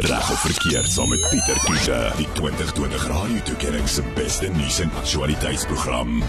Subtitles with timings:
[0.00, 4.88] Reg of verkeerd saam met Pieter Kiese, die 2020 Radio Tuigering se beste nuus en
[4.96, 6.22] aktualiteitsprogram.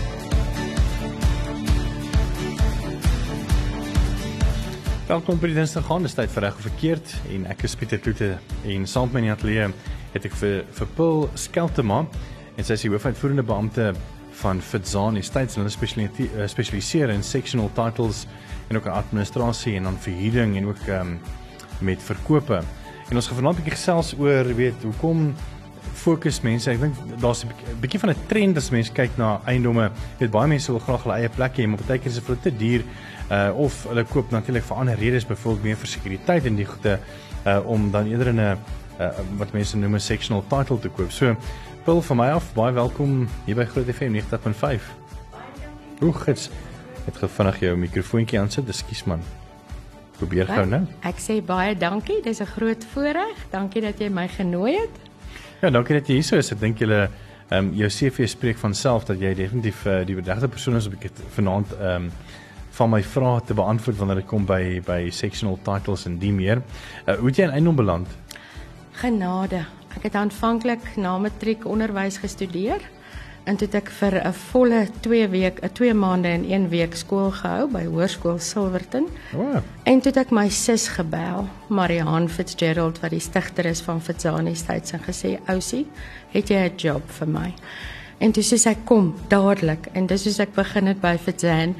[5.07, 6.03] Welkom by die Dinsdag gaan.
[6.03, 8.33] Dis tyd vir reg of verkeerd en ek is Pieter Kloete
[8.73, 9.69] en saam met my in die ateljee
[10.17, 12.01] het ek vir vir Paul Skeltema
[12.57, 13.93] en sy is die hoofuitvoerende beampte
[14.41, 18.25] van Fitzani States hulle spesialiseer in sectional titles
[18.67, 21.17] en ook administrasie en dan verhuuring en ook um,
[21.79, 22.59] met verkope.
[23.11, 25.33] En ons gaan vanaand 'n bietjie gesels oor weet hoekom
[25.93, 26.71] fokus mense.
[26.71, 27.51] Ek dink daar's 'n
[27.81, 29.91] bietjie van 'n trend as mense kyk na eiendomme.
[30.19, 32.35] Weet baie mense wil graag hulle eie plek hê, maar baie keer is dit vir
[32.35, 32.83] hulle te duur
[33.31, 36.99] uh of hulle koop natuurlik vir ander redes, byvoorbeeld meer vir sekuriteit en die goede
[37.45, 38.57] uh om dan eerder in 'n
[38.99, 41.11] uh, wat mense noem 'n sectional title te koop.
[41.11, 41.35] So
[41.85, 44.81] Bill van my af, baie welkom hier by Groot FM 90.5.
[45.99, 46.49] Hoe gits?
[47.05, 48.67] Het gevinnig jou mikrofoontjie aan sit.
[48.67, 49.40] Ekskuus man
[50.21, 50.81] probeer gou nou.
[51.07, 52.21] Ek sê baie dankie.
[52.23, 53.37] Dis 'n groot voorreg.
[53.51, 54.95] Dankie dat jy my genooi het.
[55.61, 56.51] Ja, dankie dat jy hier is.
[56.51, 57.09] Ek dink julle
[57.51, 60.87] ehm um, jou CV spreek van self dat jy definitief uh, die regte persoon is
[60.87, 62.11] om ek vanaand ehm um,
[62.71, 66.61] van my vrae te beantwoord wanneer dit kom by by sectional titles en die meer.
[67.05, 68.07] Uh, hoe het jy in Eindhoven beland?
[68.91, 69.65] Genade.
[69.95, 72.79] Ek het aanvanklik na matriek onderwys gestudeer.
[73.43, 76.95] En toe het ek vir 'n volle 2 week, 'n 2 maande en 1 week
[76.95, 79.07] skool gehou by Hoërskool Silverton.
[79.35, 79.55] Oh.
[79.83, 84.55] En toe het ek my sus gebel, Marianne Fitzgerald wat die stigter is van Fitzani
[84.55, 85.87] States en gesê, "Ousie,
[86.29, 87.53] het jy 'n job vir my?"
[88.17, 91.75] En toe sê sy, "Kom dadelik." En dis soos ek begin het by Fitzan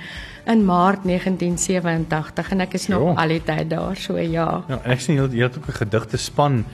[0.45, 3.13] in Maart 1987 en ek is nog jo.
[3.15, 4.63] al die tyd daar, so ja.
[4.67, 6.65] Ja, ek sien jy het ook 'n gedigte span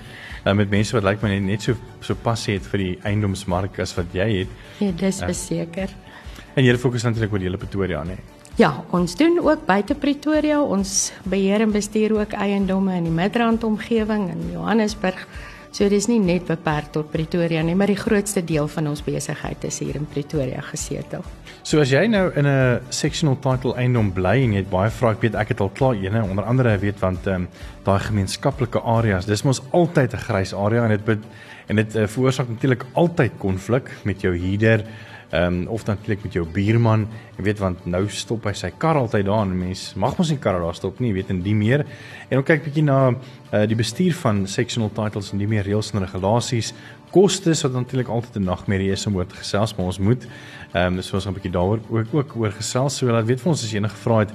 [0.45, 3.79] uh, met mense wat lyk like my net so so passie het vir die eiendomsmark
[3.79, 4.57] as wat jy het.
[4.79, 5.93] Ja, dis beseker.
[5.93, 8.17] Uh, en jy fokus natuurlik op die hele Pretoria, nê?
[8.17, 8.35] Nee.
[8.57, 10.57] Ja, ons doen ook buite Pretoria.
[10.61, 15.27] Ons beheer en bestuur ook eiendomme in die Midrand omgewing in Johannesburg.
[15.71, 19.63] So dis nie net beperk tot Pretoria nie, maar die grootste deel van ons besigheid
[19.67, 21.25] is hier in Pretoria gesetel.
[21.63, 25.11] So as jy nou in 'n sectional title eiendom bly en jy het baie vrae,
[25.11, 27.47] ek weet ek het al klaar ene onder andere weet want ehm um,
[27.83, 31.19] daai gemeenskaplike areas, dis mos altyd 'n grys area en dit
[31.67, 34.83] en dit uh, veroorsaak natuurlik altyd konflik met jou huurder
[35.29, 37.07] ehm um, of natuurlik met jou buurman.
[37.35, 40.39] Jy weet want nou stop hy sy kar altyd daar en mens mag mos nie
[40.39, 41.83] kar daar stop nie, weet en die meer.
[42.29, 45.91] En dan kyk bietjie na uh, die bestuur van sectional titles en die meer reëls
[45.91, 46.73] en regulasies.
[47.11, 50.27] Kostes wat natuurlik altyd 'n nagmerrie is om oor te gesels, maar ons moet
[50.73, 52.97] ehm um, so ons gaan bietjie daaroor ook ook oor gesels.
[52.97, 54.31] So laat weet vir ons as jy enige vrae het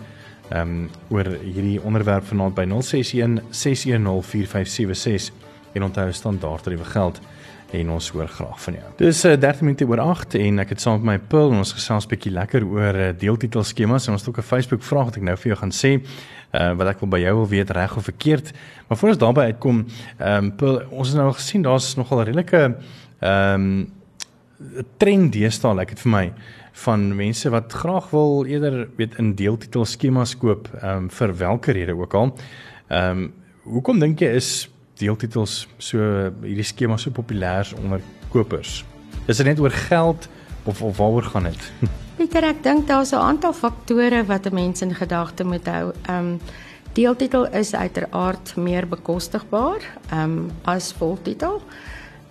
[0.50, 5.32] ehm um, oor hierdie onderwerp vanaand by 061 610 4576
[5.72, 7.20] en onthou standaard tariewe geld
[7.72, 8.91] en ons hoor graag van jou.
[9.00, 11.72] Dis uh, 13 minute oor 8 en ek het saam met my Paul en ons
[11.72, 15.16] gesels bietjie lekker oor uh, deeltitel skemas en ons het ook 'n Facebook vraag wat
[15.16, 15.93] ek nou vir jou gaan sê
[16.53, 18.53] uh, wat ek wil by jou wil weet reg of verkeerd.
[18.88, 19.84] Maar voor ons daarby uitkom,
[20.19, 22.77] ehm um, Paul, ons het nou gesien daar's nogal 'n redelike
[23.21, 23.93] ehm um,
[24.97, 26.33] trend deesdae, ek het vir my
[26.72, 31.97] van mense wat graag wil eerder weet in deeltitel skemas koop um, vir watter rede
[31.97, 32.37] ook al.
[32.89, 34.69] Ehm um, hoekom dink jy is
[35.00, 35.98] deeltitels so
[36.42, 38.00] hierdie skema so populêr onder
[38.32, 38.84] kopers?
[39.26, 40.28] Is dit net oor geld
[40.64, 41.72] of of waaroor gaan dit?
[42.19, 45.92] Pieter, ek dink daar's 'n aantal faktore wat 'n mens in gedagte moet hou.
[46.06, 46.41] Ehm um,
[46.92, 49.80] deeltitel is uiteraard meer bekostigbaar
[50.10, 51.62] ehm um, as voltitel.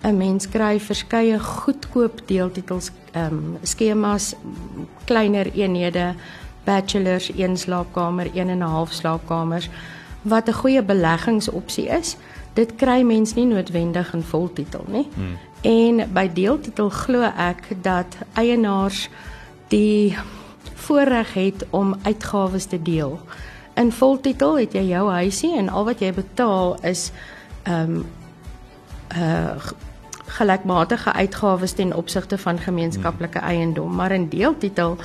[0.02, 4.34] 'n Mens kry verskeie goedkoop deeltitels ehm um, skemas,
[5.04, 6.14] kleiner eenhede,
[6.64, 9.68] bachelors, een slaapkamer, een en 'n half slaapkamers
[10.22, 12.16] wat 'n goeie beleggingsopsie is
[12.54, 15.06] dit kry mens nie noodwendig in voltitel nie.
[15.14, 15.38] Hmm.
[15.62, 19.08] En by deeltitel glo ek dat eienaars
[19.68, 20.16] die
[20.74, 23.20] voorreg het om uitgawes te deel.
[23.74, 27.10] In voltitel het jy jou huisie en al wat jy betaal is
[27.62, 28.04] ehm um,
[29.16, 29.72] uh
[30.32, 34.96] gelykmatige uitgawes ten opsigte van gemeenskaplike eiendom, maar in deeltitel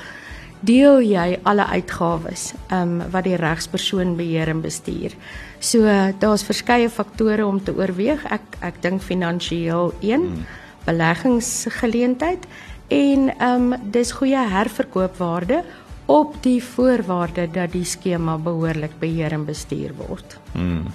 [0.65, 5.13] deel jy alle uitgawes um, wat die regspersoon beheer en bestuur.
[5.59, 5.85] So
[6.19, 8.25] daar's verskeie faktore om te oorweeg.
[8.31, 10.45] Ek ek dink finansiëel een, hmm.
[10.85, 12.47] beleggingsgeleentheid
[12.87, 15.63] en um, dis goeie herverkoopwaarde
[16.07, 20.37] op die voorwaarde dat die skema behoorlik beheer en bestuur word.
[20.53, 20.85] Hmm.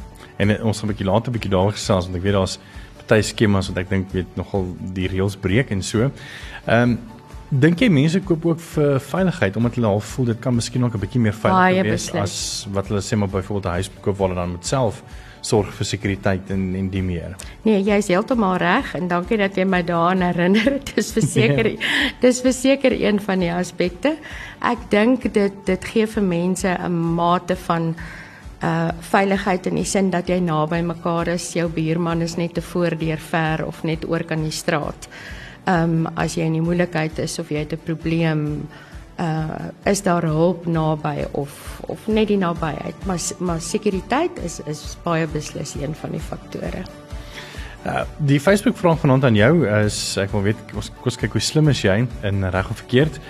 [0.40, 2.58] En eh, ons gaan 'n bietjie later 'n bietjie daaroor gesels want ek weet daar's
[3.12, 6.10] party skemas wat ek dink weet nogal die reëls breek en so.
[6.66, 6.98] Ehm um,
[7.52, 10.94] Dink jy mense koop ook vir veiligheid omdat hulle al voel dit kan miskien ook
[10.96, 14.28] 'n bietjie meer veilig wees as wat hulle sê maar byvoorbeeld 'n huis koop waar
[14.28, 15.02] hulle dan met self
[15.42, 17.36] sorg vir sekuriteit en en die meer.
[17.62, 20.78] Nee, jy is heeltemal reg en dankie dat jy my daaraan herinner.
[20.84, 21.76] Dit is verseker ja.
[22.20, 24.16] dis verseker een van die aspekte.
[24.60, 27.94] Ek dink dit dit gee vir mense 'n mate van
[28.62, 32.62] uh veiligheid in die sin dat jy naby mekaar is, jou buurman is net te
[32.62, 35.08] voordeur ver of net oor kan die straat.
[35.64, 38.68] Ehm um, as jy in die moeilikheid is of jy het 'n probleem,
[39.20, 44.96] uh is daar hulp naby of of net die nabyheid, maar maar sekuriteit is is
[45.02, 46.82] baie beslis een van die faktore.
[47.86, 51.40] Uh, die Facebook vraag vanaand aan jou is ek wil weet ons kos kyk hoe
[51.40, 53.20] slim is jy in reg of verkeerd.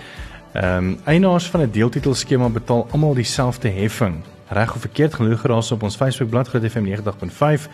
[0.52, 4.22] Ehm um, eienaars van 'n deeltitel skema betaal almal dieselfde heffing.
[4.48, 7.68] Reg of verkeerd genoeg geraas op ons Facebook bladsy Groot FM 90.5.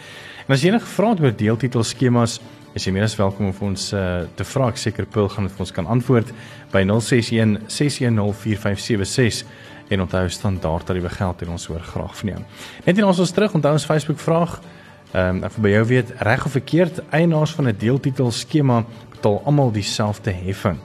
[0.46, 2.40] En as jy enige vrae het oor deeltitel skemas,
[2.78, 4.68] is jy meer as welkom om ons uh, te vra.
[4.70, 6.28] Ek seker Pil gaan dit vir ons kan antwoord
[6.70, 9.42] by 061 610 4576
[9.90, 12.42] en onthou standaard tariewe geld en ons hoor graag van jou.
[12.86, 14.60] Net en ons ons terug onthou ons Facebook vraag
[15.08, 18.84] Ehm um, ek wil by jou weet reg of verkeerd eienaars van 'n deeltitel skema
[19.10, 20.76] betaal almal dieselfde heffing.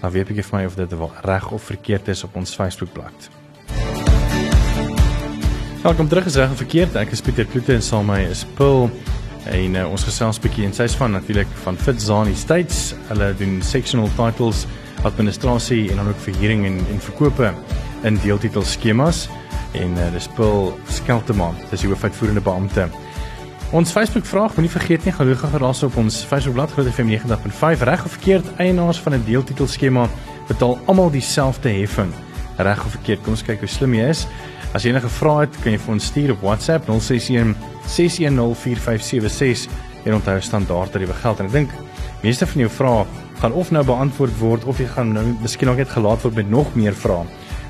[0.00, 0.92] Maar weet bietjie vir my of dit
[1.24, 3.30] reg of verkeerd is op ons Facebookblad.
[5.82, 6.94] Welkom terug of verkeerd.
[6.94, 8.90] Ek is Pieter Kloete en saam met my is Paul
[9.48, 12.94] en uh, ons gesels bietjie en sy's van natuurlik van Fitzani States.
[13.08, 14.66] Hulle doen sectional titles,
[15.08, 17.54] administrasie en dan ook verhuuring en en verkope
[18.04, 19.28] in deeltitel skemas
[19.72, 22.88] en uh, dis Paul Skelteman, dis die hoofuitvoerende beampte.
[23.70, 27.84] Ons Facebook vraag, moenie vergeet nie gelukkig geraas op ons Facebook bladsy Groot FM 90.5
[27.86, 30.08] reg of verkeerd eienaars van 'n deeltitel skema
[30.48, 32.10] betaal almal dieselfde heffing.
[32.56, 34.26] Reg of verkeerd, kom ons kyk hoe slim jy is.
[34.74, 37.54] As jy enige vrae het, kan jy vir ons stuur op WhatsApp 061
[37.86, 39.70] 6104576
[40.04, 41.70] en onthou standaard dat jy begeld en ek dink
[42.22, 43.04] meeste van jou vrae
[43.40, 46.50] gaan of nou beantwoord word of jy gaan nou miskien nog net gelaat word met
[46.50, 47.24] nog meer vrae.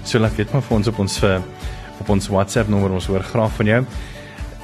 [0.05, 1.39] So laat weet maar vir ons op ons eh,
[2.01, 3.85] op ons WhatsApp nommer ons hoor graag van jou.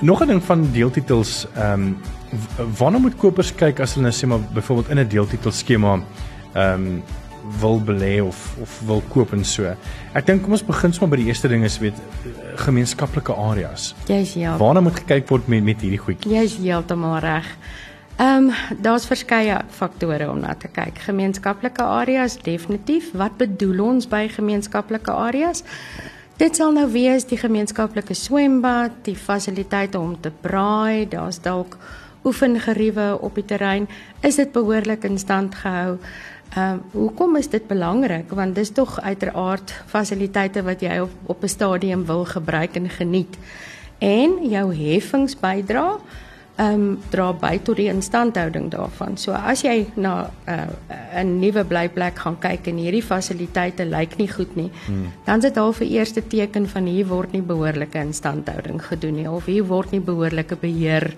[0.01, 1.97] Nog 'n ding van deeltitels, ehm um,
[2.79, 6.01] wanneer moet kopers kyk as hulle nou sê maar byvoorbeeld in 'n deeltitel skema
[6.55, 7.03] ehm um,
[7.61, 9.75] wil belê of of wil koop en so.
[10.15, 11.99] Ek dink kom ons begin sommer by die eerste ding is weet
[12.67, 13.95] gemeenskaplike areas.
[14.11, 14.57] Jy's ja.
[14.61, 16.33] Waarna moet gekyk word met met hierdie goedjies?
[16.33, 17.49] Jy's heeltemal reg.
[18.17, 20.99] Ehm um, daar's verskeie faktore om na te kyk.
[21.05, 23.11] Gemeenskaplike areas definitief.
[23.13, 25.65] Wat bedoel ons by gemeenskaplike areas?
[26.37, 31.79] Dit sal nou wees die gemeenskaplike swembad, die fasiliteite om te braai, daar's dalk
[32.27, 33.87] oefengeriewe op die terrein.
[34.21, 35.97] Is dit behoorlik in stand gehou?
[36.55, 38.31] Ehm uh, hoekom is dit belangrik?
[38.31, 43.39] Want dis tog uiteraard fasiliteite wat jy op op 'n stadium wil gebruik en geniet.
[43.99, 45.99] En jou heffings bydra
[46.57, 49.19] ehm um, dra by tot die instandhouding daarvan.
[49.21, 54.29] So as jy na 'n uh, nuwe blyplek gaan kyk en hierdie fasiliteite lyk nie
[54.29, 55.13] goed nie, hmm.
[55.25, 59.31] dan is dit al vir eerste teken van hier word nie behoorlike instandhouding gedoen nie
[59.31, 61.15] of hier word nie behoorlike beheer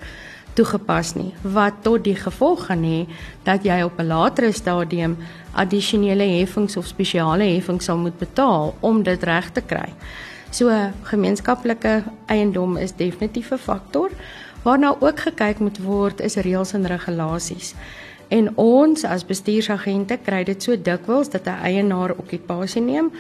[0.58, 3.00] toegepas nie wat tot die gevolg gaan hê
[3.46, 5.16] dat jy op 'n latere stadium
[5.55, 9.88] addisionele heffings of spesiale heffings sal moet betaal om dit reg te kry.
[10.50, 10.70] So
[11.02, 14.10] gemeenskaplike eiendom is definitief 'n faktor.
[14.62, 17.75] Waarna ook gekyk moet word is reëls en regulasies.
[18.28, 23.10] En ons as bestuursagente kry dit so dikwels dat 'n eienaar okkupasie neem,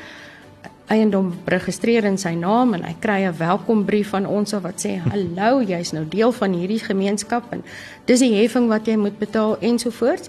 [0.88, 5.62] eiendom registreer in sy naam en hy kry 'n welkombrief van ons wat sê hallo,
[5.62, 7.62] jy's nou deel van hierdie gemeenskap en
[8.06, 10.28] dis die heffing wat jy moet betaal ensovoorts.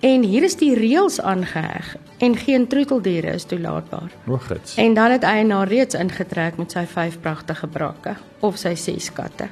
[0.00, 4.10] En hier is die reëls aangeheg en geen troeteldiere is toelaatbaar.
[4.26, 4.76] Hoogits.
[4.76, 9.48] En dan het eienaar reeds ingetrek met sy vyf pragtige brakke of sy ses katte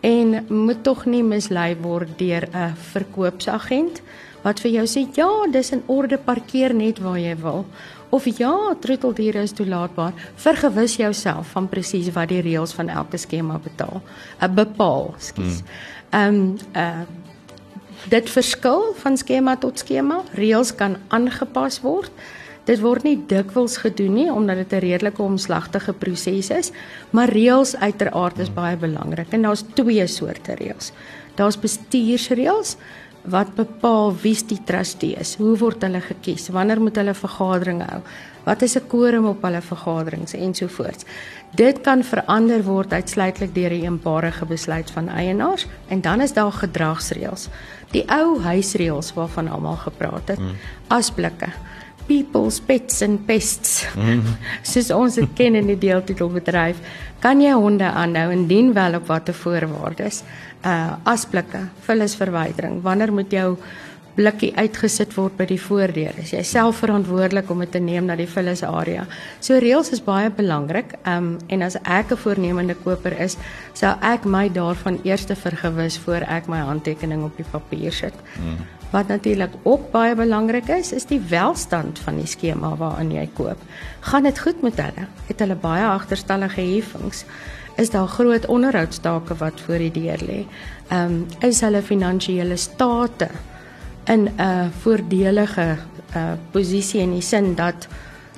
[0.00, 4.02] en moet tog nie mislei word deur 'n verkoopsagent
[4.42, 7.66] wat vir jou sê ja, dis in orde parkeer net waar jy wil
[8.08, 10.12] of ja, troeteldiere is toelaatbaar.
[10.34, 14.02] Vergewis jouself van presies wat die reëls van elke skema betaal.
[14.40, 15.60] 'n uh, bepaal, skus.
[15.60, 15.68] Hmm.
[16.10, 17.26] Ehm um, uh
[18.08, 20.22] dit verskil van skema tot skema.
[20.32, 22.10] Reëls kan aangepas word.
[22.64, 26.70] Dit word nie dikwels gedoen nie omdat dit 'n redelike omslagtige proses is,
[27.10, 30.92] maar reëls uiteraard is baie belangrik en daar's twee soorte reëls.
[31.34, 32.76] Daar's bestuursreëls
[33.30, 38.00] wat bepaal wie die trustee is, hoe word hulle gekies, wanneer moet hulle vergaderinge hou,
[38.44, 41.04] wat is 'n quorum op hulle vergaderings ensovoorts.
[41.54, 46.52] Dit kan verander word uitsluitlik deur 'n eenparige besluit van eienaars en dan is daar
[46.52, 47.48] gedragsreëls.
[47.90, 50.56] Die ou huisreëls waarvan almal gepraat het, hmm.
[50.88, 51.48] asblikke
[52.08, 53.86] people's pets and pests.
[53.94, 54.36] Mm -hmm.
[54.70, 56.76] Soos ons dit ken in die deeltitelbedryf,
[57.18, 60.22] kan jy honde aanhou indien wel op watter voorwaardes.
[60.66, 62.82] Uh asblikke, vullisverwydering.
[62.82, 63.56] Wanneer moet jou
[64.18, 66.16] blikkie uitgesit word by die voordeur?
[66.18, 69.04] Is jy self verantwoordelik om dit te neem na die vullisarea?
[69.40, 70.96] So reëls is baie belangrik.
[71.06, 73.36] Um en as ek 'n voornemende koper is,
[73.74, 78.14] sou ek my daarvan eers vergewis voor ek my handtekening op die papier sit.
[78.38, 78.58] Mm.
[78.90, 83.60] Wat natuurlik ook baie belangrik is, is die welstand van die skema waarin jy koop.
[84.00, 85.06] Gaan dit goed met hulle?
[85.26, 87.24] Het hulle baie agterstallige heffings?
[87.78, 90.40] Is daar groot onderhoudstake wat voor die deur lê.
[90.88, 93.28] Ehm um, is hulle finansiële state
[94.04, 95.76] in 'n voordelige
[96.16, 97.88] uh, posisie in die sin dat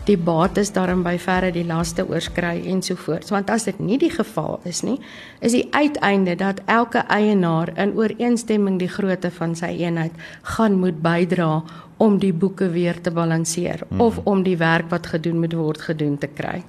[0.04, 3.30] die bates daarin by verre die laste oorskry ensovoorts.
[3.30, 4.98] Want as dit nie die geval is nie,
[5.40, 10.12] is die uiteinde dat elke eienaar in ooreenstemming die grootte van sy eenheid
[10.56, 11.62] gaan moet bydra
[11.96, 14.00] om die boeke weer te balanseer hmm.
[14.00, 16.62] of om die werk wat gedoen moet word gedoen te kry.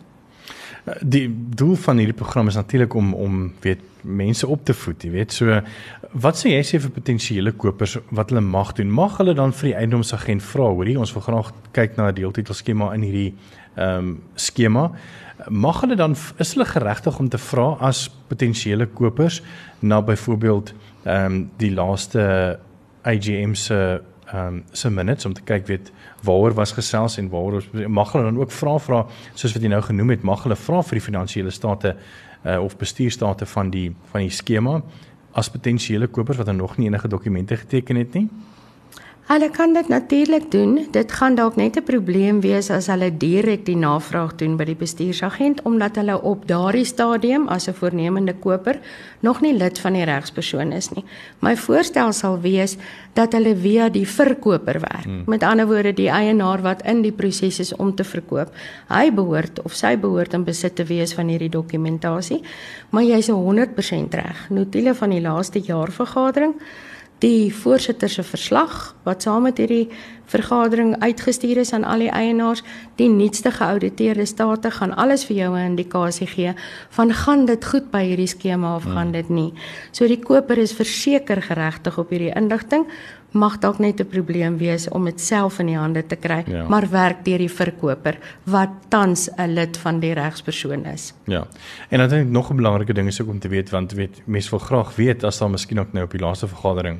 [1.01, 5.11] Die doel van hierdie program is natuurlik om om weet mense op te voed, jy
[5.13, 5.33] weet.
[5.33, 5.59] So
[6.23, 8.89] wat sê jy sê vir potensiële kopers wat hulle mag doen?
[8.89, 12.93] Mag hulle dan vir die eiendomsagent vra, hoorie, ons wil graag kyk na 'n deeltitelskema
[12.95, 13.33] in hierdie
[13.75, 14.91] ehm um, skema.
[15.49, 19.41] Mag hulle dan is hulle geregtig om te vra as potensiële kopers
[19.79, 20.73] na byvoorbeeld
[21.05, 22.59] ehm um, die laaste
[23.03, 25.91] AGM se ehm um, se minutes om te kyk weet
[26.23, 29.81] waaroor was gesels en waaroor mag hulle dan ook vra vra soos wat jy nou
[29.81, 31.95] genoem het mag hulle vra vir die finansiële state
[32.45, 34.81] uh, of bestuurstate van die van die skema
[35.31, 38.27] as potensiële kopers wat nog nie enige dokumente geteken het nie?
[39.31, 40.87] Hulle kan dit natuurlik doen.
[40.91, 44.75] Dit gaan dalk net 'n probleem wees as hulle direk die navraag doen by die
[44.75, 48.79] bestuursagent omdat hulle op daardie stadium as 'n voornemende koper
[49.19, 51.05] nog nie lid van die regspersoon is nie.
[51.39, 52.77] My voorstel sal wees
[53.13, 55.03] dat hulle via die verkoper werk.
[55.03, 55.23] Hmm.
[55.25, 58.49] Met ander woorde, die eienaar wat in die proses is om te verkoop,
[58.87, 62.41] hy behoort of sy behoort in besit te wees van hierdie dokumentasie.
[62.89, 64.49] Maar jy's 100% reg.
[64.49, 66.53] Notule van die laaste jaarvergadering
[67.21, 69.87] die voorsitter se verslag wat saam met hierdie
[70.31, 72.63] vergadering uitgestuur is aan al die eienaars,
[72.97, 76.53] die nuutste geauditeerde state gaan alles vir jou 'n indikasie gee
[76.89, 79.11] van gaan dit goed by hierdie skema of gaan hmm.
[79.11, 79.53] dit nie.
[79.91, 82.85] So die koper is verseker geregtig op hierdie inligting,
[83.31, 86.67] mag dalk net 'n probleem wees om dit self in die hande te kry, ja.
[86.67, 91.13] maar werk deur die verkoper wat tans 'n lid van die regspersoon is.
[91.25, 91.47] Ja.
[91.89, 94.21] En dan dink ek nog 'n belangrike ding is ook om te weet want weet
[94.25, 96.99] mense wil graag weet as daar miskien ook nou op die laaste vergadering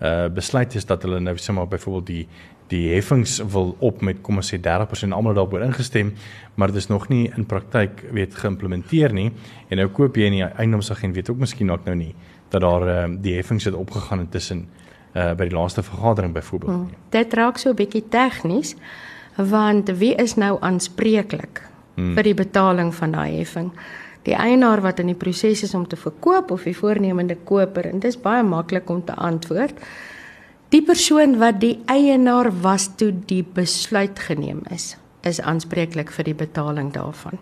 [0.00, 2.28] uh besluit is dat hulle nou sommer byvoorbeeld die
[2.68, 6.14] die heffings wil op met kom ons sê 30% almal daaroor ingestem,
[6.54, 9.30] maar dit is nog nie in praktyk weet geïmplementeer nie
[9.68, 12.14] en nou koop jy nie eiendomsagent weet ook miskien ook nou nie
[12.50, 14.66] dat daar uh, die heffings het opgegaan intussen
[15.16, 16.72] uh by die laaste vergadering byvoorbeeld.
[16.72, 16.90] Hmm.
[17.10, 18.76] Dit raak so 'n bietjie tegnies
[19.36, 21.62] want wie is nou aanspreeklik
[21.94, 22.14] hmm.
[22.14, 23.70] vir die betaling van daai heffing?
[24.26, 28.00] Die eienaar wat in die proses is om te verkoop of die voornemende koper en
[28.00, 29.74] dit is baie maklik om te antwoord.
[30.74, 36.34] Die persoon wat die eienaar was toe die besluit geneem is, is aanspreeklik vir die
[36.34, 37.38] betaling daarvan.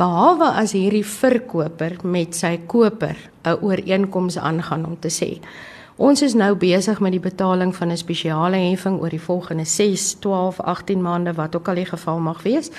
[0.00, 5.38] Behalwe as hierdie verkoper met sy koper 'n ooreenkoms aangaan om te sê
[5.94, 10.14] Ons is nou besig met die betaling van 'n spesiale heffing oor die volgende 6,
[10.18, 12.70] 12, 18 maande wat ook al die geval mag wees.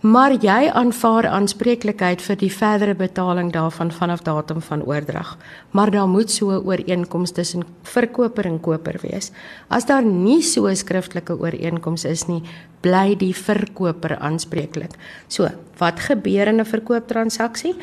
[0.00, 5.38] Maar jy aanvaar aanspreeklikheid vir die verdere betaling daarvan vanaf datum van oordrag.
[5.70, 9.32] Maar daar moet so 'n ooreenkoms tussen verkoper en koper wees.
[9.68, 12.42] As daar nie so 'n skriftelike ooreenkoms is nie,
[12.80, 14.92] bly die verkoper aanspreeklik.
[15.26, 17.74] So, wat gebeur in 'n verkooptransaksie?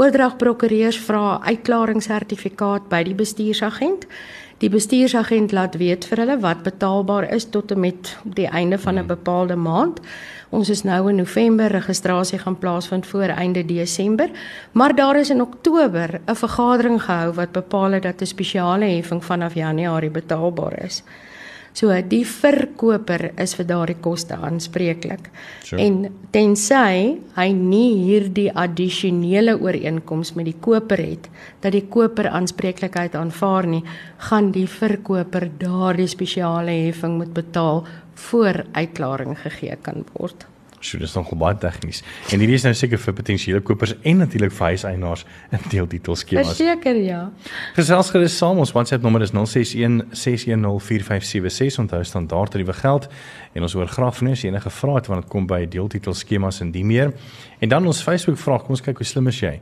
[0.00, 4.06] Oordragprokureurs vra uitklaringssertifikaat by die bestuursagent.
[4.62, 8.94] Die bestuursagent laat weet vir hulle wat betaalbaar is tot en met die einde van
[8.94, 9.12] 'n hmm.
[9.12, 10.00] bepaalde maand.
[10.50, 14.30] Ons is nou in November, registrasie gaan plaasvind voor einde Desember,
[14.72, 19.24] maar daar is in Oktober 'n vergadering gehou wat bepaal het dat 'n spesiale heffing
[19.24, 21.02] vanaf Januarie betaalbaar is.
[21.72, 25.30] So die verkoper is vir daardie koste aanspreeklik.
[25.62, 25.80] Sure.
[25.82, 31.30] En tensy hy nie hierdie addisionele ooreenkoms met die koper het
[31.62, 33.82] dat die koper aanspreeklikheid aanvaar nie,
[34.28, 37.84] gaan die verkoper daardie spesiale heffing moet betaal
[38.28, 40.46] voor uitklaring gegee kan word.
[40.80, 42.00] So dis nog baie tegnies.
[42.32, 46.54] En hierdie is nou seker vir potensiële kopers en natuurlik vir huiseienaars in deeltitelskemas.
[46.54, 47.20] Verseker ja.
[47.76, 53.10] Gesels gerus saam ons WhatsApp nommer is 061 6104576 onthou standaard tariewe geld
[53.52, 56.62] en ons hoor graag van u as enige vrae het wanneer dit kom by deeltitelskemas
[56.64, 57.12] en die meer.
[57.60, 59.58] En dan ons Facebook vraag, kom ons kyk hoe slim is jy.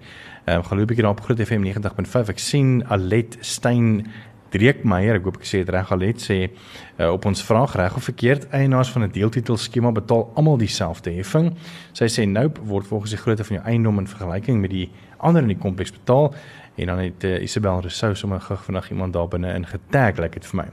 [0.48, 2.28] Ehm um, gaan loop 'n bietjie daar op Groot FM 90.5.
[2.28, 4.06] Ek sien Alet Stein
[4.50, 7.74] Dreek Meyer, ek hoop ek sê dit reg al het sê uh, op ons vraag
[7.76, 11.52] reg of verkeerd eienaars van 'n deeltitelskema betaal almal dieselfde heffing.
[11.92, 15.42] Sy sê nope word volgens die grootte van jou eiendom in vergelyking met die ander
[15.42, 16.34] in die kompleks betaal
[16.76, 20.40] en dan het uh, Isabel Rousseau sommer gou vinnig iemand daar binne in getag like
[20.40, 20.66] dit vir my.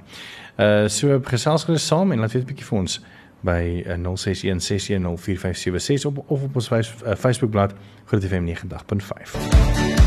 [0.56, 3.02] Uh so gesels gerus saam en laat weet 'n bietjie vir ons
[3.42, 3.96] by uh, 0616104576
[6.06, 6.68] op of op ons
[7.18, 10.05] Facebook bladsy Groot FM 90.5.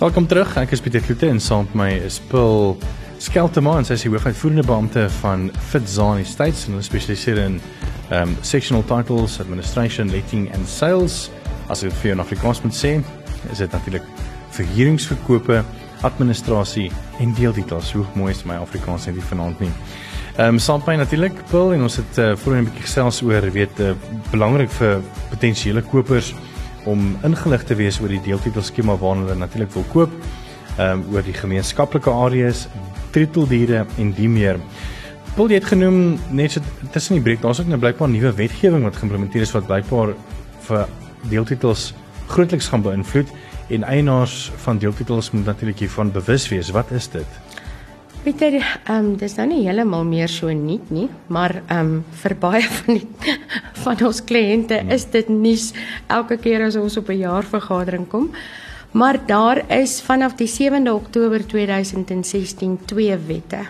[0.00, 0.54] Welkom terug.
[0.56, 2.70] Ek is Pieter Kloete en saam met my is Paul
[3.20, 7.58] Skelterman, sy is die hoofuitvoerende beampte van Fitzani States en hulle spesialiseer in
[8.16, 11.26] um sectional titles, administration, letting and sales.
[11.68, 12.94] As ek vir 'n Afrikaans moet sê,
[13.52, 14.08] is dit natuurlik
[14.56, 15.60] verhuuringsverkope,
[16.00, 16.88] administrasie
[17.20, 17.92] en deeltitels.
[17.92, 19.72] Hoe mooi is my Afrikaans net vanaand nie.
[20.38, 23.80] Ehm um, saampai natuurlik Paul en ons het uh, voorheen 'n bietjie gesels oor weet
[23.80, 23.92] uh,
[24.32, 26.32] belangrik vir potensiële kopers
[26.90, 30.14] om ingelig te wees oor die deeltitelskema waarna hulle natuurlik wil koop.
[30.76, 32.66] Ehm um, oor die gemeenskaplike areas,
[33.14, 34.60] treteldiere en die meer.
[35.34, 38.98] Paul het genoem net so tussen die breek, daar's ook nou blykbaar nuwe wetgewing wat
[38.98, 40.14] geïmplementeer is wat blykbaar
[40.66, 40.88] vir
[41.30, 41.92] deeltitels
[42.30, 43.30] grootliks gaan beïnvloed
[43.70, 46.70] en eienaars van deeltitels moet natuurlik hiervan bewus wees.
[46.74, 47.38] Wat is dit?
[48.20, 52.34] Pieter, ehm um, dis nou nie heeltemal meer so nuut nie, maar ehm um, vir
[52.42, 53.36] baie van die
[53.80, 55.70] van ons kliënte is dit nuus
[56.12, 58.28] elke keer as ons op 'n jaarvergadering kom.
[58.92, 63.64] Maar daar is vanaf die 7de Oktober 2016 twee wette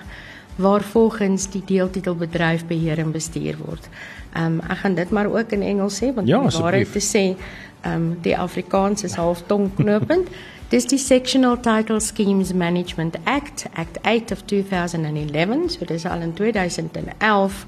[0.57, 3.88] waarvolgens die deeltitelbedryf beheer en bestuur word.
[4.35, 6.99] Ehm um, ek gaan dit maar ook in Engels sê want ja, die waarheid te
[6.99, 7.37] sê
[7.83, 10.26] ehm um, die Afrikaans is half tongknopend.
[10.71, 16.31] Dis die Sectional Title Schemes Management Act, Act 8 of 2011, so dis al in
[16.33, 17.67] 2011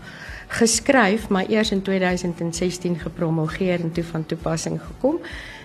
[0.48, 5.18] geskryf, maar eers in 2016 gepromulgeer en toe van toepassing gekom.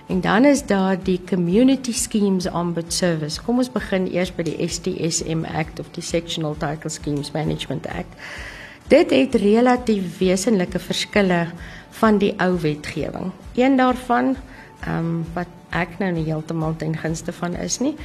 [0.07, 3.41] En dan is daar die Community Schemes Ombud Service.
[3.41, 8.17] Kom ons begin eers by die STSM Act of die Sectional Title Schemes Management Act.
[8.89, 11.51] Dit het relatief wesenlike verskille
[11.89, 13.31] van die ou wetgewing.
[13.55, 14.35] Een daarvan
[14.85, 17.95] ehm um, wat ek nou nie heeltemal ten gunste van is nie.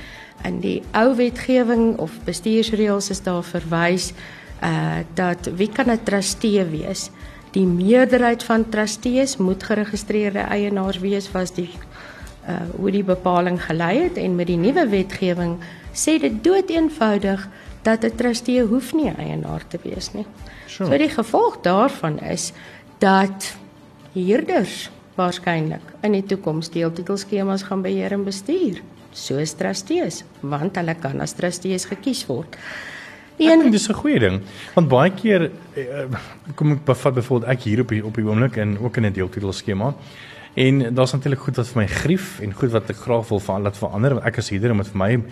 [0.45, 4.13] In die ou wetgewing of bestuursreëls is daar verwys
[4.63, 7.11] uh dat wie kan 'n trustee wees?
[7.51, 11.71] Die meerderheid van trustees moet geregistreerde eienaars wees was die
[12.49, 15.57] uh hoe die bepaling gelei het en met die nuwe wetgewing
[15.93, 17.49] sê dit doeteenvoudig
[17.83, 20.27] dat 'n trustee hoef nie eienaar te wees nie.
[20.67, 20.91] Sure.
[20.91, 22.53] So die gevolg daarvan is
[22.99, 23.57] dat
[24.15, 28.81] huurders waarskynlik in die toekoms deeltitelskemas gaan beheer en bestuur.
[29.13, 32.57] Soos trustees want hulle kan as trustees gekies word.
[33.41, 34.41] Een dis 'n goeie ding
[34.75, 36.05] want baie keer uh,
[36.55, 39.13] kom ek bevat byvoorbeeld ek hier op die, op die oomblik en ook in 'n
[39.13, 39.95] deeltitelskema.
[40.55, 43.61] En daar's natuurlik goed wat vir my grief en goed wat ek graag wil vir
[43.61, 45.23] laat verander want ek as hierdeur om dit vir my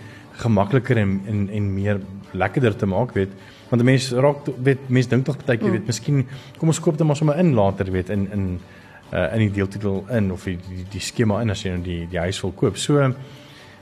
[0.41, 1.99] gemakliker en en en meer
[2.31, 3.29] lekkerder te maak weet
[3.71, 5.79] want mense raak weet mense dink tog baie keer mm.
[5.79, 6.25] weet miskien
[6.59, 8.45] kom ons koop dit maar sommer in later weet in in
[9.13, 12.03] uh, in die deeltitel in of die die, die skema in as jy nou die
[12.11, 12.79] die huis wil koop.
[12.79, 12.99] So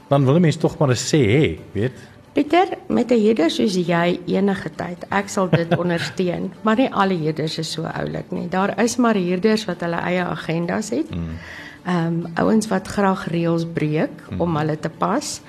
[0.10, 1.98] dan wil mense tog maar sê hê, weet.
[2.34, 7.18] Pieter, met 'n huurder soos jy enige tyd, ek sal dit ondersteun, maar nie alle
[7.18, 8.48] huurders is so oulik nie.
[8.50, 11.10] Daar is maar huurders wat hulle eie agendas het.
[11.10, 11.38] Mm.
[11.86, 14.42] Ehm um, ouens wat graag reëls breek mm.
[14.42, 15.42] om hulle te pas.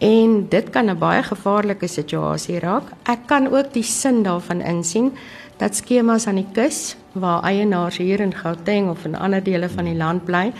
[0.00, 2.82] En dit kan 'n baie gevaarlike situasie raak.
[3.04, 5.12] Ek kan ook die sin daarvan insien
[5.58, 9.84] dat skemas aan die kus waar eienaars hier in Gauteng of in ander dele van
[9.84, 10.52] die land bly,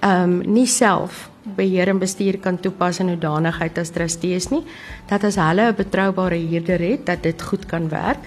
[0.00, 4.64] ehm um, nie self beheer en bestuur kan toepas in hoedanigheid as trustees nie,
[5.08, 8.18] dat as hulle 'n betroubare huurder het, dat dit goed kan werk.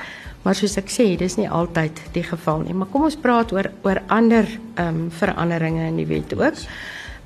[0.41, 2.74] Maar soos ek sê, dis nie altyd die geval nie.
[2.74, 4.45] Maar kom ons praat oor oor ander
[4.76, 6.54] ehm um, veranderinge in die wet ook.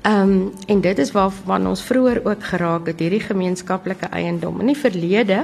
[0.06, 4.60] Ehm um, en dit is waarvan ons vroeër ook geraak het, hierdie gemeenskaplike eiendom.
[4.62, 5.40] In die verlede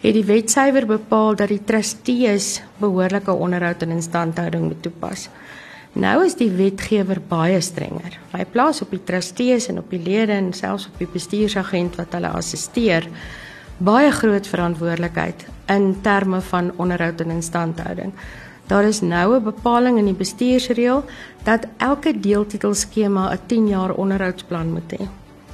[0.00, 5.28] het die wet suiwer bepaal dat die trustees behoorlike onderhoud en instandhouding moet toepas.
[5.92, 8.16] Nou is die wetgewer baie strenger.
[8.32, 12.16] Hy plaas op die trustees en op die lede en selfs op die bestuursagent wat
[12.16, 13.10] hulle assisteer
[13.76, 18.16] baie groot verantwoordelikheid in terme van onderhoud en instandhouding.
[18.66, 21.04] Daar is nou 'n bepaling in die bestuursreël
[21.44, 25.08] dat elke deeltitelskema 'n 10 jaar onderhoudsplan moet hê.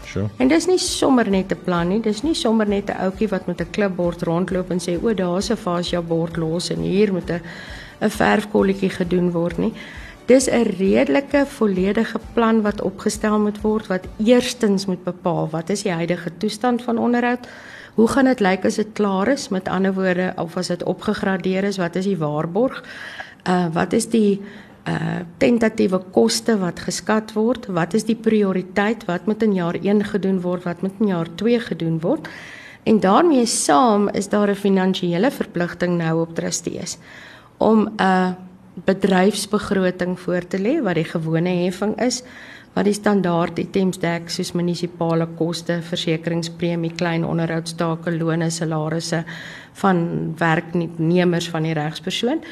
[0.05, 0.29] Sure.
[0.37, 3.47] En dis nie sommer net 'n plan nie, dis nie sommer net 'n ouetjie wat
[3.47, 7.31] met 'n klipbord rondloop en sê o, daar's 'n fascia bord los en hier moet
[7.31, 7.41] 'n
[8.01, 9.73] 'n verfkolletjie gedoen word nie.
[10.27, 15.83] Dis 'n redelike volledige plan wat opgestel moet word wat eerstens moet bepaal wat is
[15.83, 17.49] die huidige toestand van onderhoud?
[17.95, 19.49] Hoe gaan dit lyk as dit klaar is?
[19.49, 22.85] Met ander woorde, of as dit opgegradeer is, wat is die waarborg?
[23.49, 24.41] Uh wat is die
[24.89, 30.05] uh tentatiewe koste wat geskat word, wat is die prioriteit, wat moet in jaar 1
[30.05, 32.29] gedoen word, wat moet in jaar 2 gedoen word.
[32.89, 36.99] En daarmee saam is daar 'n finansiële verpligting nou op trustees
[37.59, 38.37] om 'n
[38.85, 42.23] bedryfsbegroting voor te lê wat die gewone heffing is
[42.75, 49.25] wat die standaard items dek soos munisipale koste, versekeringspremie, klein onderhoudstake, lone, salarisse
[49.81, 52.43] van werknemers van die regspersoon.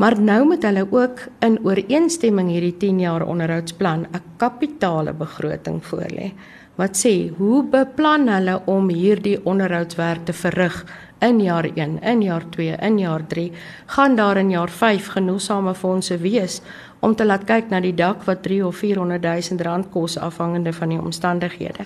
[0.00, 6.32] Maar nou moet hulle ook in ooreenstemming hierdie 10 jaar onderhoudsplan 'n kapitale begroting voorlê
[6.80, 10.84] wat sê hoe beplan hulle om hierdie onderhoudswerk te verrig
[11.20, 13.52] in jaar 1, in jaar 2, in jaar 3,
[13.86, 16.60] gaan daar in jaar 5 genoegsame fondse wees
[17.00, 20.72] om te laat kyk na die dak wat 3 of 400 000 rand kos afhangende
[20.72, 21.84] van die omstandighede.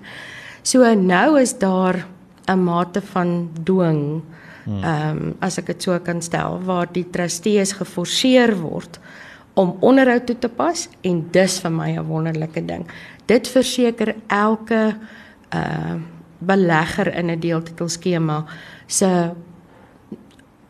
[0.63, 2.07] So nou is daar
[2.47, 4.23] 'n mate van dwing
[4.67, 8.99] ehm um, as ek dit so kan stel waar die trustees geforseer word
[9.55, 12.87] om onderhoud toe te pas en dis vir my 'n wonderlike ding.
[13.27, 14.97] Dit verseker elke
[15.55, 15.95] uh
[16.39, 18.45] belegger in 'n deeltitelskema
[18.87, 19.11] se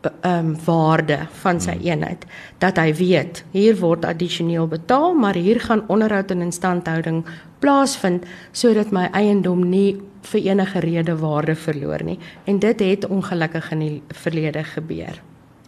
[0.05, 1.87] ehm um, waarde van sy hmm.
[1.87, 2.25] eenheid
[2.61, 7.25] dat hy weet hier word addisioneel betaal maar hier gaan onderhoud en instandhouding
[7.59, 9.97] plaasvind sodat my eiendom nie
[10.29, 15.23] vir enige rede waarde verloor nie en dit het ongelukkig in die verlede gebeur.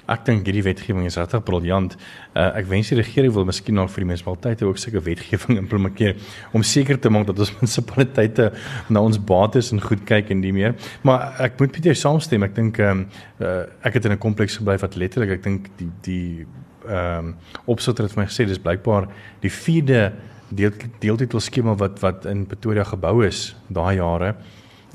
[0.07, 1.97] Ek dink hierdie wetgewing is regtig briljant.
[2.33, 6.15] Uh, ek wens die regering wil miskien nog vir die munisipaliteite ook sulke wetgewing implementeer
[6.55, 8.53] om seker te maak dat ons munisipaliteite
[8.89, 10.77] na ons bates en goed kyk en die meer.
[11.03, 12.47] Maar ek moet met jou saamstem.
[12.47, 13.07] Ek dink um,
[13.43, 16.47] uh, ek het in 'n kompleks gebly wat letterlik ek dink die die
[16.87, 17.35] ehm um,
[17.67, 19.09] opsotter het vir my gesê dis blykbaar
[19.43, 20.13] die vierde
[20.55, 20.71] deel
[21.03, 24.35] deeltitel skema wat wat in Pretoria gebou is daai jare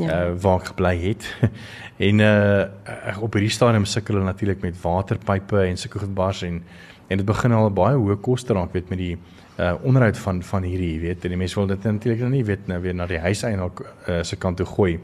[0.02, 0.22] ja.
[0.28, 1.28] uh, waar ek gebly het.
[2.08, 6.64] en uh op hierdie stadium sukkel hulle natuurlik met waterpype en sulke goed bars en
[7.12, 9.18] en dit begin al baie hoë koste raak weet met die
[9.60, 12.68] uh onderhoud van van hierdie weet en die mense wil dit natuurlik nou nie weet
[12.72, 15.00] nou weer na die huiseienaar uh, se kant toe gooi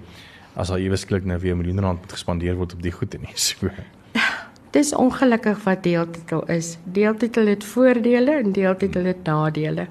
[0.55, 3.37] as al ewesklik nou weer miljoene rand moet gespandeer word op die goed en nie
[3.47, 3.69] so.
[4.77, 6.77] Dis ongelukkig wat deeltitel is.
[6.83, 9.87] Deeltitel het voordele en deeltitel het nadele.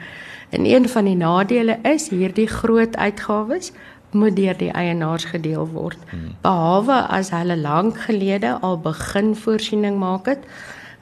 [0.50, 3.72] En een van die nadele is hierdie groot uitgawes
[4.10, 5.98] moet deur die eienaars gedeel word.
[6.10, 6.34] Hmm.
[6.42, 10.44] Behalwe as hulle lank gelede al begin voorsiening maak het,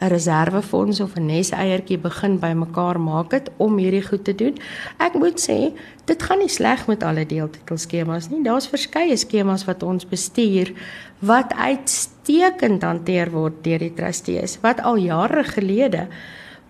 [0.01, 4.59] 'n reservefonds of 'n neseiertjie begin bymekaar maak het om hierdie goed te doen.
[4.99, 5.73] Ek moet sê,
[6.05, 8.43] dit gaan nie sleg met alle deeltitelskemas nie.
[8.43, 10.73] Daar's verskeie skemas wat ons bestuur
[11.19, 16.09] wat uitstekend hanteer word deur die trustees wat al jare gelede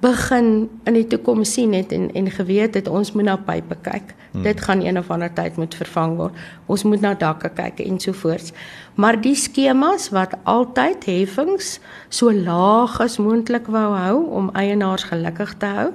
[0.05, 4.12] begin in die toekoms sien het en en geweet het ons moet na pype kyk.
[4.33, 4.43] Hmm.
[4.45, 6.37] Dit gaan een of ander tyd moet vervang word.
[6.67, 8.53] Ons moet na dakke kyk en so voort.
[9.01, 15.57] Maar die skemas wat altyd heffings so laag as moontlik wou hou om eienaars gelukkig
[15.62, 15.90] te hou,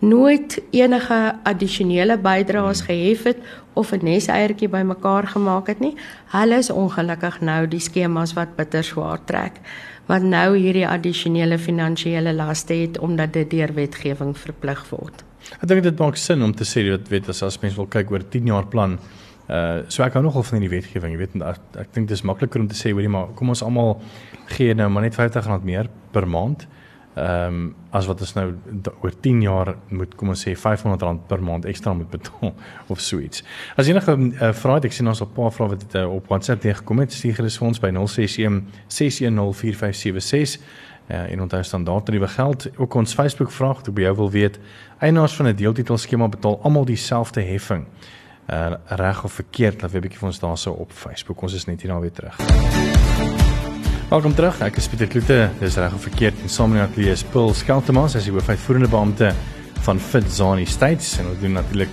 [0.00, 2.86] nooit enige addisionele bydraes hmm.
[2.86, 3.42] gehef het
[3.74, 5.94] of 'n neseiertjie bymekaar gemaak het nie.
[6.30, 9.60] Hulle is ongelukkig nou die skemas wat bitter swaar trek
[10.10, 15.24] wat nou hierdie addisionele finansiële laste het omdat dit deur wetgewing verplig word.
[15.60, 18.10] Ek dink dit maak sin om te sê dat weet as as mens wil kyk
[18.12, 18.98] oor 10 jaar plan.
[19.50, 22.26] Uh so ek hou nogal van die wetgewing, jy weet ek, ek dink dit is
[22.26, 23.96] makliker om te sê hoorie maar kom ons almal
[24.56, 26.66] gee nou maar net R50 meer per maand.
[26.66, 26.76] Uh
[27.14, 28.52] ehm um, as wat ons nou
[29.02, 32.54] oor 10 jaar moet kom ons sê R500 per maand ekstra moet betaal
[32.92, 33.42] of so iets.
[33.76, 36.30] As enige uh, vrae het ek sien ons op 'n paar vrae wat uh, op
[36.30, 40.62] WhatsApp teëgekom het, stuur gerus vir ons by 061 6104576
[41.10, 42.68] uh, en onthou standaard tariewe geld.
[42.76, 44.60] Ook ons Facebook vraag, ek by jou wil weet,
[44.98, 47.86] eienaars van 'n deeltitel skema betaal almal dieselfde heffing.
[48.50, 51.42] Uh, reg of verkeerd, laat weet 'n bietjie vir ons daarso op Facebook.
[51.42, 52.36] Ons is net hier nou weer terug.
[54.10, 54.56] Welkom terug.
[54.66, 55.36] Ek is Pieter Kloete.
[55.60, 59.28] Dis reg of verkeerd en saam met Natalie is Paul Skeltemas, as die hoofuitvoerende beampte
[59.86, 61.92] van Fitzani States en ons doen natuurlik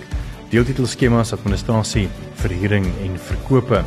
[0.50, 2.08] deeltitelskemas, administrasie,
[2.40, 3.84] verhuuring en verkope.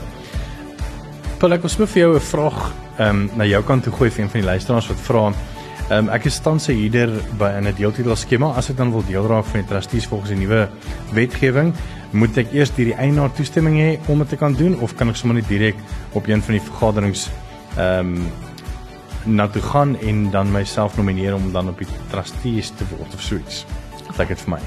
[1.42, 4.24] Paul, ek wil vir jou 'n vraag ehm um, na jou kant toe gooi vir
[4.24, 5.26] een van die luisteraars wat vra.
[5.28, 8.56] Ehm um, ek is tans 'n huurder by 'n deeltitelskema.
[8.56, 10.70] As ek dan wil deel raak van die trustees volgens die nuwe
[11.12, 11.74] wetgewing,
[12.12, 15.16] moet ek eers hierdie eienaar toestemming hê om dit te kan doen of kan ek
[15.16, 15.76] sommer net direk
[16.14, 17.30] op een van die vergaderings
[17.78, 18.32] ehm um,
[19.26, 23.22] na toe gaan en dan myself nomineer om dan op die trustees te word of
[23.22, 23.66] so iets.
[24.18, 24.62] Dit is vir my.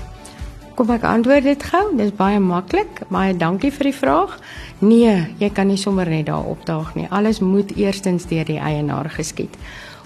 [0.75, 1.83] Kom ek antwoord dit gou.
[1.95, 3.05] Dis baie maklik.
[3.09, 4.39] Baie dankie vir die vraag.
[4.79, 7.07] Nee, jy kan nie sommer net daar opdaag nie.
[7.11, 9.55] Alles moet eerstens deur die eienaar geskied.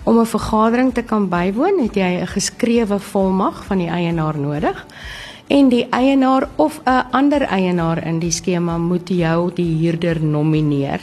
[0.05, 4.87] Om 'n vergadering te kan bywoon, het jy 'n geskrewe volmag van die eienaar nodig.
[5.47, 11.01] En die eienaar of 'n ander eienaar in die skema moet jou die huurder nomineer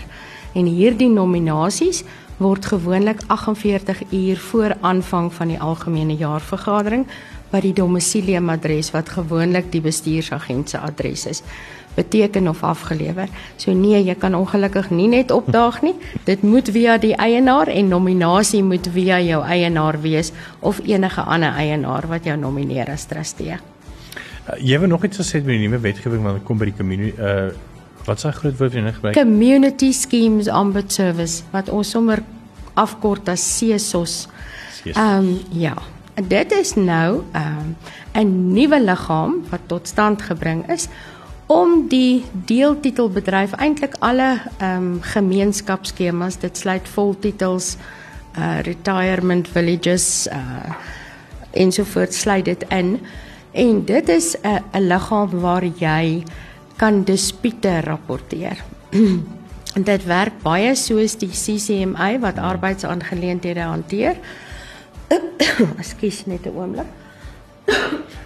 [0.56, 2.04] en hierdie nominasies
[2.40, 7.06] word gewoonlik 48 uur voor aanvang van die algemene jaarvergadering
[7.52, 11.44] by die domiciliumadres wat gewoonlik die bestuursagent se adres is
[11.96, 13.30] beteken of afgelewer.
[13.56, 15.94] So nee, jy kan ongelukkig nie net opdaag nie.
[16.28, 21.56] Dit moet via die eienaar en nominasie moet via jou eienaar wees of enige ander
[21.56, 23.56] eienaar wat jou nomineer as trustee.
[23.56, 27.16] Uh, jy het nog iets gesê met die nuwe wetgewing wat kom by die community
[27.16, 27.72] uh
[28.06, 29.18] Wat sê groot woord jy gebruik?
[29.18, 32.22] Community Schemes Ombud Service wat ons sommer
[32.78, 34.28] afkort as CSOS.
[34.94, 35.76] Ehm um, ja.
[36.16, 37.76] Dit is nou ehm um,
[38.14, 40.88] 'n nuwe liggaam wat tot stand gebring is
[41.46, 47.78] om die deeltitelbedryf eintlik alle ehm um, gemeenskapsskemas dit sluit voltitels
[48.38, 50.74] uh retirement villages uh
[51.52, 53.00] ensovoorts sluit dit in
[53.52, 56.24] en dit is 'n 'n liggaam waar jy
[56.76, 58.64] kan dispute rapporteer.
[59.76, 64.20] en dit werk baie soos die CCMA wat arbeidsaangeleenthede hanteer.
[65.82, 66.88] Ekskuus net 'n oomblik.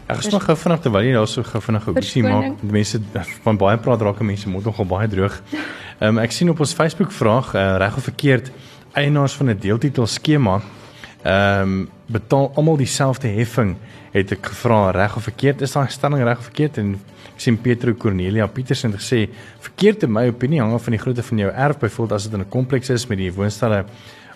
[0.10, 2.72] Ek is nog gou vinnig terwyl jy daar so gou vinnig gou sien maar die
[2.74, 3.00] mense
[3.44, 5.42] van baie praat raak mense moet nogal baie droog.
[6.00, 8.52] Ehm um, ek sien op ons Facebook vraag uh, reg of verkeerd
[8.98, 10.62] eienaars van 'n deeltitel skema
[11.24, 13.76] ehm um, betaal almal dieselfde heffing
[14.12, 17.00] het ek gevra reg of verkeerd is daai stelling reg of verkeerd en
[17.40, 19.28] sien Petro Cornelia Petersen gesê
[19.60, 22.34] verkeerd in my opinie hang af van die grootte van jou erf byvoorbeeld as dit
[22.34, 23.86] in 'n kompleks is met die woonstelle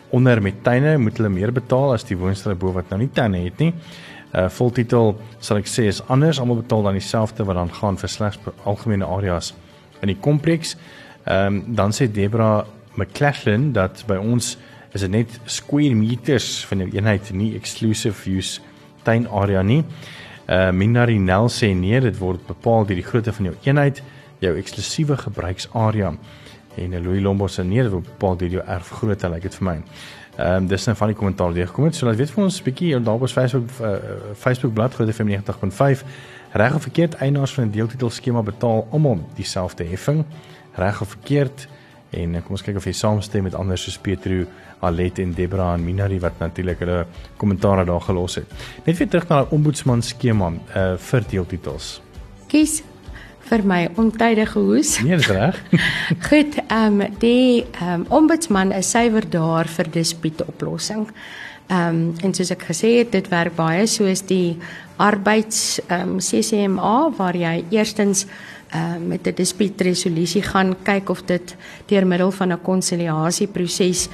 [0.10, 3.44] onder met tuine moet hulle meer betaal as die woonstelle bo wat nou nie tuine
[3.44, 3.74] het nie
[4.34, 8.10] uh voltitel sal ek sê is anders almal betaal dan dieselfde wat dan gaan vir
[8.10, 9.54] slegs algemene areas
[10.02, 10.76] in die kompleks.
[11.26, 12.66] Ehm um, dan sê Debra
[12.98, 14.58] McClashlin dat by ons
[14.94, 18.62] is dit net square meters van 'n eenheid nie exclusive use
[19.04, 19.84] tuin area nie.
[20.47, 24.01] Uh Minari Nel sê nee, dit word bepaal deur die grootte van jou eenheid,
[24.39, 26.12] jou eksklusiewe gebruiksarea.
[26.75, 29.77] En Louis Lombo sê nee, dit word bepaal deur jou erfgrootte, like dit vir my.
[30.34, 31.95] Ehm um, dis nou van die kommentaar deur gekom het.
[31.95, 33.95] So laat weet vir ons 'n bietjie daar op Facebook uh,
[34.34, 36.03] Facebook bladsy Groot FM 90.5
[36.53, 40.25] reg of verkeerd eienaars van 'n deeltitel skema betaal almal dieselfde heffing.
[40.75, 41.67] Reg of verkeerd
[42.13, 44.45] en kom ons kyk of jy saamstem met ander soos Petro,
[44.84, 47.04] Alet en Debra en Minari wat natuurlik hulle
[47.38, 48.49] kommentaar daar gelos het.
[48.86, 51.93] Net weer terug na die ombudsman skema uh, vir deeltitels.
[52.52, 52.82] Kies
[53.49, 54.97] vir my ontydige hoes.
[55.04, 55.58] Nee, dis reg.
[56.30, 61.08] Goed, ehm um, die ehm um, ombudsman is suiwer daar vir dispuutoplossing.
[61.67, 64.58] Ehm um, en soos ek gesê het, dit werk baie soos die
[65.02, 68.26] arbeids ehm um, CCMA waar jy eerstens
[68.76, 71.56] uh, met 'n dispuutresolusie gaan kyk of dit
[71.86, 74.10] deur middel van 'n konsiliasieproses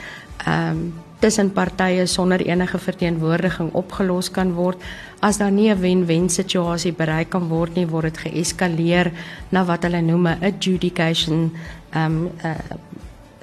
[0.45, 4.77] ehm um, tussen partye sonder enige verteenwoordiging opgelos kan word.
[5.19, 9.11] As daar nie 'n wen-wen situasie bereik kan word nie, word dit geeskaleer
[9.49, 11.51] na wat hulle noem 'n adjudication
[11.95, 12.55] um uh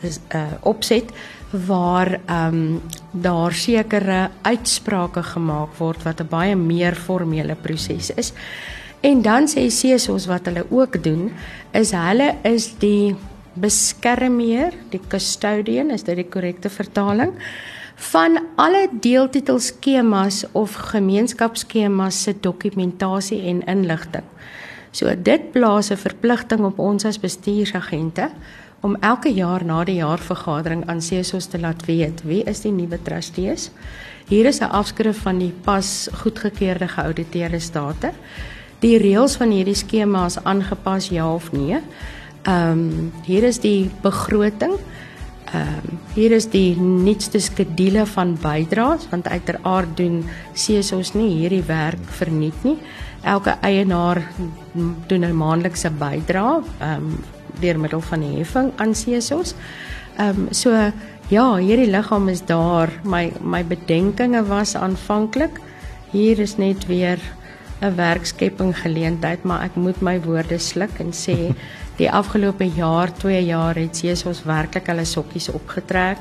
[0.03, 1.05] is uh, opset
[1.51, 8.33] waar um daar sekere uitsprake gemaak word wat 'n baie meer formele proses is.
[9.01, 11.33] En dan sê CESOS wat hulle ook doen,
[11.73, 13.17] is hulle is die
[13.57, 17.35] beskermheer, die custodian, is dit die korrekte vertaling
[17.97, 24.25] van alle deeltitelskemas of gemeenskapsskemas se dokumentasie en inligting.
[24.93, 28.31] So dit plaas 'n verpligting op ons as bestuursagente
[28.81, 32.99] om elke jaar na die jaarvergadering aan CESOS te laat weet wie is die nuwe
[33.03, 33.71] trustees.
[34.29, 38.13] Hier is 'n afskrif van die pas goedgekeurde geauditeerde state.
[38.83, 41.81] Die reëls van hierdie skema is aangepas ja of nee.
[42.47, 44.77] Ehm um, hier is die begroting.
[45.53, 51.65] Ehm um, hier is die nuutste skedule van bydraes want uiteraard doen CESOS nie hierdie
[51.67, 52.77] werk verniet nie.
[53.23, 54.23] Elke eienaar
[55.09, 57.19] doen 'n maandelikse bydrae ehm um,
[57.61, 59.55] deur middel van die heffing aan CESOS.
[60.19, 60.71] Ehm um, so
[61.29, 62.91] ja, hierdie liggaam is daar.
[63.05, 65.61] My my bedenkinge was aanvanklik
[66.11, 67.19] hier is net weer
[67.81, 71.55] 'n werkskepping geleentheid, maar ek moet my woorde sluk en sê
[71.97, 76.21] Die afgelope jaar, 2 jaar het Jesus werklik hulle sokkies opgetrek.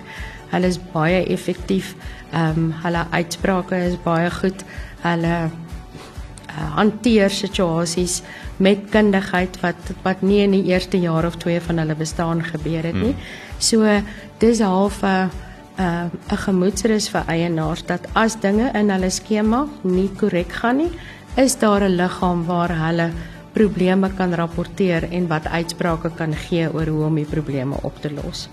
[0.54, 1.96] Hulle is baie effektief.
[2.32, 4.63] Ehm um, hulle uitsprake is baie goed.
[5.04, 8.22] Hulle uh, hanteer situasies
[8.58, 12.88] met kundigheid wat wat nie in die eerste jaar of 2 van hulle bestaan gebeur
[12.88, 13.12] het nie.
[13.12, 13.26] Hmm.
[13.60, 14.00] So
[14.39, 15.30] dis half 'n
[15.78, 20.91] 'n uh, gemoedsrus vir eienaars dat as dinge in hulle skema nie korrek gaan nie,
[21.36, 23.10] is daar 'n liggaam waar hulle
[23.54, 28.12] probleme kan rapporteer en wat uitsprake kan gee oor hoe om die probleme op te
[28.13, 28.50] los.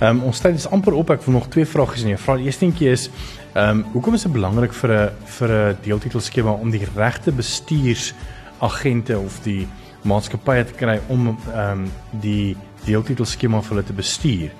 [0.00, 1.10] Ehm um, ons tyd is amper op.
[1.10, 2.06] Ek wil nog twee vrae sien.
[2.06, 3.10] Die vraag eerstentjie is
[3.52, 9.18] ehm um, hoekom is dit belangrik vir 'n vir 'n deeltitelskema om die regte bestuursagente
[9.18, 9.68] of die
[10.02, 14.50] maatskappye te kry om ehm um, die deeltitelskema vir hulle te bestuur?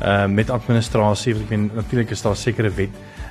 [0.00, 2.90] Ehm uh, met administrasie, want ek meen natuurlik is daar sekere wet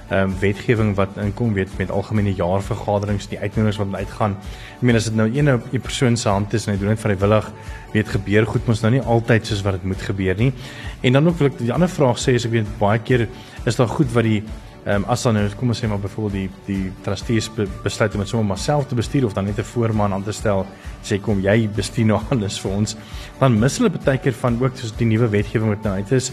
[0.10, 4.36] ehm um, wetgewing wat inkom weet met algemene jaarvergaderings die uitnodigings wat uitgaan.
[4.76, 7.00] Ek meen as dit nou een 'n persoon se hand is en hy doen dit
[7.00, 7.52] vrywillig,
[7.94, 10.54] weet gebeur goed mos nou nie altyd soos wat dit moet gebeur nie.
[11.02, 13.28] En dan ook wil ek die ander vraag sê is ek weet baie keer
[13.66, 14.44] is daar goed wat die
[14.86, 18.14] ehm um, as dan nou kom ons sê maar byvoorbeeld die die trustees be, besluit
[18.14, 20.66] om dit sommer maar self te bestuur of dan net 'n voorman aan te stel
[21.02, 22.96] sê kom jy bestuur nou alles vir ons
[23.40, 26.32] dan mis hulle baie keer van ook soos die nuwe wetgewing wat nou uit is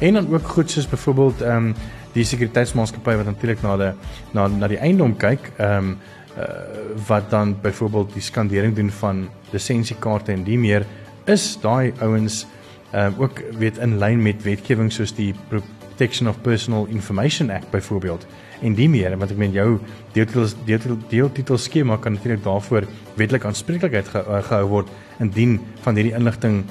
[0.00, 1.74] en dan ook goed soos byvoorbeeld ehm um,
[2.14, 3.92] die sekuriteitsmaatskappy wat natuurlik na die
[4.34, 5.96] na na die eiendom kyk, ehm um,
[6.38, 6.44] uh,
[7.08, 10.86] wat dan byvoorbeeld die skandering doen van lisensiekaarte en die meer
[11.30, 12.44] is daai ouens
[12.94, 18.26] uh, ook weet in lyn met wetgewing soos die Protection of Personal Information Act byvoorbeeld
[18.62, 19.78] en die meer want ek meen jou
[20.14, 22.86] deeltitel deeltitel deeltitel skema kan natuurlik daarvoor
[23.18, 26.64] wetlik aanspreeklikheid ge, uh, gehou word indien van hierdie inligting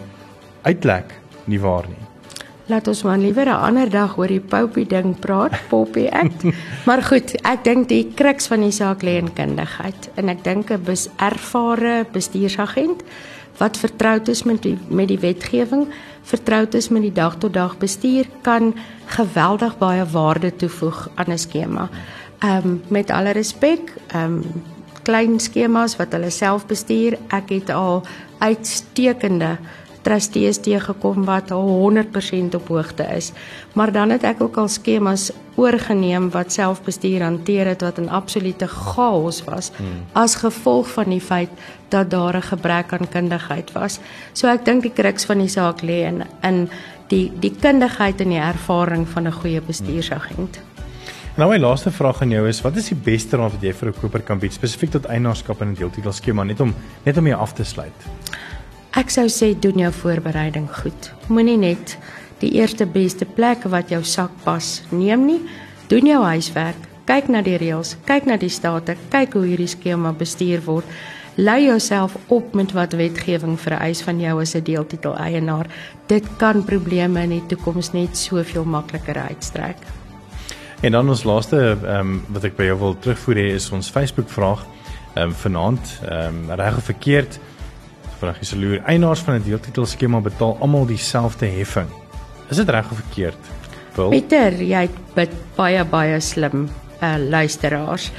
[0.63, 2.12] uitlek nie waar nie.
[2.71, 6.43] Laat ons maar liewer 'n ander dag oor die Poppy ding praat, Poppy Act.
[6.87, 10.71] maar goed, ek dink die kruks van die saak lê in kundigheid en ek dink
[10.71, 13.03] 'n bes ervare bestuursagent
[13.59, 15.87] wat vertroud is met die met die wetgewing,
[16.23, 18.73] vertroud is met die dag tot dag bestuur kan
[19.05, 21.89] geweldig baie waarde toevoeg aan 'n skema.
[22.39, 24.63] Ehm um, met alle respek, ehm um,
[25.03, 28.03] klein skemas wat hulle self bestuur, ek het al
[28.39, 29.57] uitstekende
[30.03, 33.31] trustees teëgekom wat 100% op hoogte is.
[33.73, 38.67] Maar dan het ek ook al skemas oorgeneem wat selfbestuur hanteer het wat 'n absolute
[38.67, 40.05] chaos was hmm.
[40.11, 41.49] as gevolg van die feit
[41.89, 43.99] dat daar 'n gebrek aan kundigheid was.
[44.33, 46.69] So ek dink die kruks van die saak lê in in
[47.07, 50.59] die die kundigheid en die ervaring van 'n goeie bestuursagent.
[51.35, 53.89] Nou my laaste vraag aan jou is wat is die beste raad wat jy vir
[53.89, 57.39] 'n koper kan bied spesifiek tot eienaarskap in 'n deeltitelskema net om net om jou
[57.39, 57.99] af te sluit?
[58.93, 61.07] Ek sou sê doen jou voorbereiding goed.
[61.25, 61.95] Moenie net
[62.43, 65.39] die eerste beste plek wat jou sak pas neem nie.
[65.89, 66.77] Doen jou huiswerk.
[67.09, 70.85] Kyk na die reëls, kyk na die state, kyk hoe hierdie skema bestuur word.
[71.41, 75.67] Lei jouself op met wat wetgewing vereis van jou as 'n deeltitel eienaar.
[76.07, 79.77] Dit kan probleme in die toekoms net soveel makliker uitstrek.
[80.81, 83.89] En dan ons laaste ehm um, wat ek by jou wil terugvoer hê is ons
[83.89, 84.65] Facebook vraag
[85.15, 87.39] ehm um, vanaand ehm um, reg of verkeerd
[88.23, 88.79] vraag is loer.
[88.87, 91.89] Eienaars van 'n deeltitel skema betaal almal dieselfde heffing.
[92.49, 93.41] Is dit reg of verkeerd?
[93.95, 94.09] Wil?
[94.09, 96.69] Pieter, jy het baie baie slim
[97.01, 98.11] uh, luisteraars.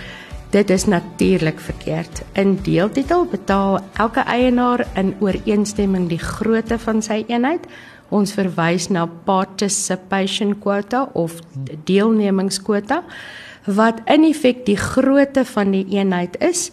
[0.50, 2.22] Dit is natuurlik verkeerd.
[2.32, 7.66] In deeltitel betaal elke eienaar in ooreenstemming die grootte van sy eenheid.
[8.08, 11.40] Ons verwys na participation quota of
[11.84, 13.02] deelnemingsquota
[13.64, 16.70] wat in feite die grootte van die eenheid is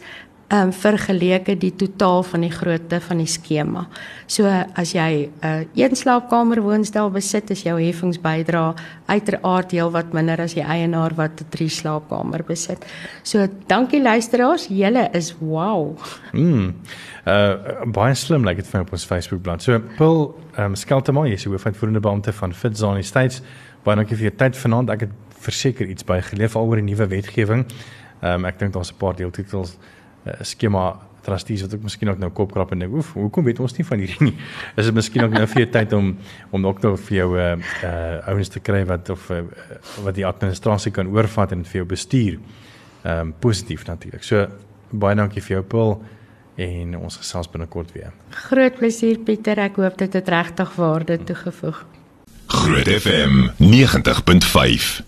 [0.52, 3.86] ehm um, vergeleke die totaal van die grootte van die skema.
[4.28, 8.74] So as jy 'n uh, een slaapkamer woonstel besit, is jou heffingsbydra
[9.06, 12.86] uiteraard heel wat minder as die eienaar wat 'n drie slaapkamer besit.
[13.24, 15.98] So dankie luisteraars, julle is wow.
[16.34, 16.76] Mm.
[17.26, 19.72] Uh baie slim like dit vir op ons Facebook bladsy.
[19.72, 23.42] So Paul ehm um, Skelterman, jy is die hoofuitvoerende beampte van Fitzani States.
[23.84, 24.90] Baie dankie vir jou tyd vanaand.
[24.90, 27.66] Ek het verseker iets bygeleef al oor die nuwe wetgewing.
[28.22, 29.78] Ehm um, ek dink daar's 'n paar deeltitels
[30.26, 33.78] uh, skema trustees wat ek miskien ook nou kopkrap en dink, "Oef, hoekom weet ons
[33.78, 34.36] nie van hierdie nie?"
[34.80, 36.18] Is dit miskien ook nou vir jou tyd om
[36.52, 39.44] om ook nou vir jou uh uh ouens te kry wat of uh,
[40.04, 42.40] wat die administrasie kan oorvat en vir jou bestuur.
[43.04, 44.24] Ehm um, positief natuurlik.
[44.24, 44.48] So
[44.92, 46.02] baie dankie vir jou Paul
[46.56, 48.12] en ons gesels binnekort weer.
[48.50, 51.86] Groot plesier Pieter, ek hoop dit het regtig waarde toegevoeg.
[52.52, 55.02] Groot FM 90.5